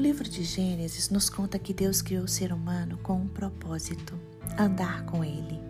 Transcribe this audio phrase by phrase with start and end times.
[0.00, 4.18] livro de Gênesis nos conta que Deus criou o ser humano com um propósito:
[4.58, 5.60] andar com ele.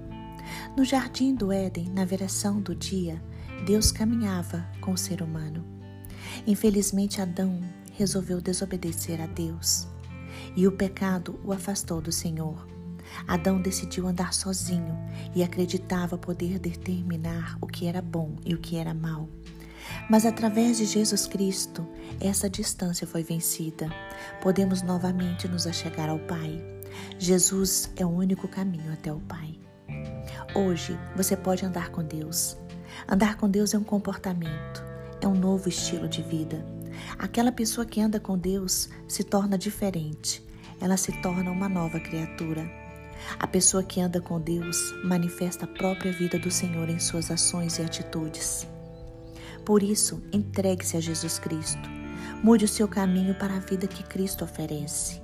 [0.76, 3.22] No jardim do Éden, na viração do dia,
[3.66, 5.64] Deus caminhava com o ser humano.
[6.46, 7.60] Infelizmente, Adão
[7.92, 9.88] resolveu desobedecer a Deus
[10.56, 12.66] e o pecado o afastou do Senhor.
[13.26, 14.96] Adão decidiu andar sozinho
[15.34, 19.28] e acreditava poder determinar o que era bom e o que era mal.
[20.08, 21.86] Mas através de Jesus Cristo,
[22.20, 23.88] essa distância foi vencida.
[24.40, 26.62] Podemos novamente nos achegar ao Pai.
[27.18, 29.58] Jesus é o único caminho até o Pai.
[30.54, 32.56] Hoje você pode andar com Deus.
[33.08, 34.84] Andar com Deus é um comportamento,
[35.20, 36.64] é um novo estilo de vida.
[37.18, 40.44] Aquela pessoa que anda com Deus se torna diferente,
[40.80, 42.70] ela se torna uma nova criatura.
[43.38, 47.78] A pessoa que anda com Deus manifesta a própria vida do Senhor em suas ações
[47.78, 48.66] e atitudes.
[49.64, 51.88] Por isso, entregue-se a Jesus Cristo.
[52.42, 55.22] Mude o seu caminho para a vida que Cristo oferece.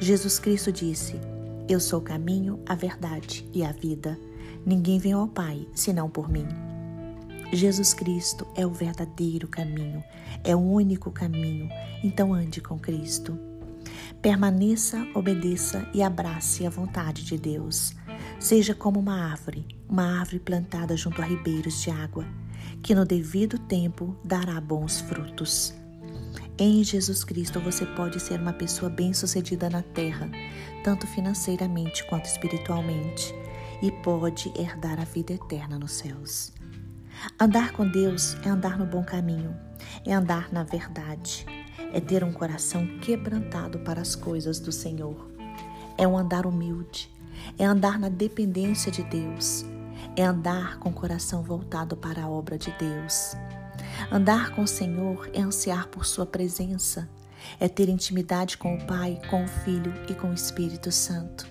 [0.00, 1.18] Jesus Cristo disse:
[1.68, 4.18] Eu sou o caminho, a verdade e a vida.
[4.64, 6.46] Ninguém vem ao Pai senão por mim.
[7.52, 10.02] Jesus Cristo é o verdadeiro caminho,
[10.44, 11.68] é o único caminho.
[12.02, 13.38] Então ande com Cristo.
[14.20, 17.94] Permaneça, obedeça e abrace a vontade de Deus.
[18.38, 22.26] Seja como uma árvore, uma árvore plantada junto a ribeiros de água,
[22.82, 25.74] que no devido tempo dará bons frutos.
[26.58, 30.30] Em Jesus Cristo você pode ser uma pessoa bem-sucedida na terra,
[30.82, 33.34] tanto financeiramente quanto espiritualmente,
[33.82, 36.52] e pode herdar a vida eterna nos céus.
[37.38, 39.54] Andar com Deus é andar no bom caminho,
[40.04, 41.44] é andar na verdade,
[41.92, 45.30] é ter um coração quebrantado para as coisas do Senhor.
[45.98, 47.10] É um andar humilde,
[47.58, 49.64] é andar na dependência de Deus,
[50.16, 53.36] é andar com o coração voltado para a obra de Deus.
[54.10, 57.08] Andar com o Senhor é ansiar por Sua presença,
[57.58, 61.46] é ter intimidade com o Pai, com o Filho e com o Espírito Santo.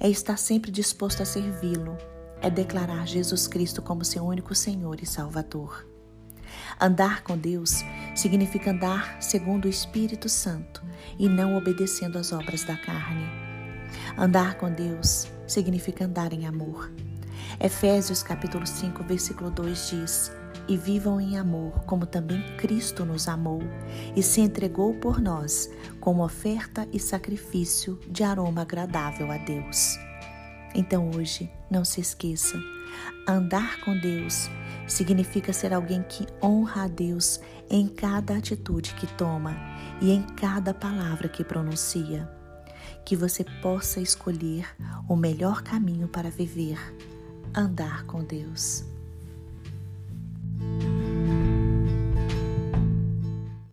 [0.00, 1.96] É estar sempre disposto a servi-lo,
[2.40, 5.86] é declarar Jesus Cristo como seu único Senhor e Salvador.
[6.80, 7.82] Andar com Deus
[8.14, 10.82] significa andar segundo o Espírito Santo
[11.18, 13.26] e não obedecendo às obras da carne.
[14.16, 16.90] Andar com Deus significa andar em amor.
[17.60, 20.32] Efésios capítulo 5, versículo 2 diz:
[20.68, 23.60] "E vivam em amor, como também Cristo nos amou
[24.14, 25.70] e se entregou por nós
[26.00, 29.98] como oferta e sacrifício de aroma agradável a Deus."
[30.74, 32.58] Então hoje, não se esqueça,
[33.26, 34.50] andar com Deus
[34.86, 39.56] significa ser alguém que honra a Deus em cada atitude que toma
[40.00, 42.28] e em cada palavra que pronuncia.
[43.04, 44.68] Que você possa escolher
[45.08, 46.78] o melhor caminho para viver,
[47.54, 48.84] andar com Deus.